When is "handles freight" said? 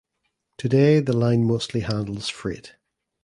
1.81-2.73